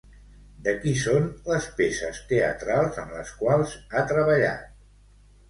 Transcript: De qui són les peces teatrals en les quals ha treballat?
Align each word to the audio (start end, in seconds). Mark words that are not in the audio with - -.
De 0.67 0.71
qui 0.85 0.93
són 1.01 1.27
les 1.49 1.67
peces 1.81 2.21
teatrals 2.31 2.99
en 3.03 3.13
les 3.19 3.35
quals 3.43 3.77
ha 4.01 4.05
treballat? 4.15 4.67